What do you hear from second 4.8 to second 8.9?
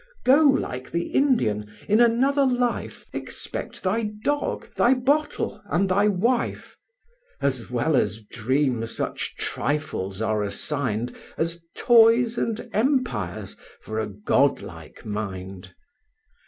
bottle, and thy wife: As well as dream